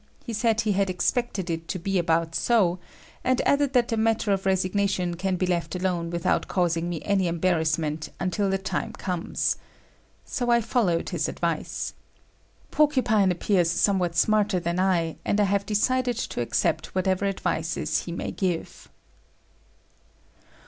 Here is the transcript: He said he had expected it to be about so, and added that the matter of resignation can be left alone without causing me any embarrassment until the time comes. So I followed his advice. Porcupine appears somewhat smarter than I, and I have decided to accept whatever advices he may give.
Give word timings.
He 0.25 0.33
said 0.33 0.61
he 0.61 0.71
had 0.71 0.89
expected 0.89 1.51
it 1.51 1.67
to 1.67 1.77
be 1.77 1.99
about 1.99 2.33
so, 2.33 2.79
and 3.23 3.39
added 3.47 3.73
that 3.73 3.87
the 3.89 3.97
matter 3.97 4.31
of 4.33 4.47
resignation 4.47 5.13
can 5.13 5.35
be 5.35 5.45
left 5.45 5.75
alone 5.75 6.09
without 6.09 6.47
causing 6.47 6.89
me 6.89 7.03
any 7.05 7.27
embarrassment 7.27 8.09
until 8.19 8.49
the 8.49 8.57
time 8.57 8.93
comes. 8.93 9.57
So 10.25 10.49
I 10.49 10.59
followed 10.59 11.09
his 11.09 11.29
advice. 11.29 11.93
Porcupine 12.71 13.31
appears 13.31 13.69
somewhat 13.69 14.15
smarter 14.15 14.59
than 14.59 14.79
I, 14.79 15.17
and 15.23 15.39
I 15.39 15.43
have 15.43 15.67
decided 15.67 16.17
to 16.17 16.41
accept 16.41 16.95
whatever 16.95 17.25
advices 17.25 17.99
he 18.05 18.11
may 18.11 18.31
give. 18.31 18.89